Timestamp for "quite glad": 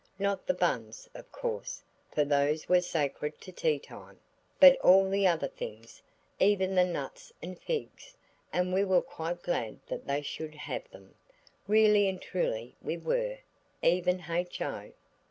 9.03-9.77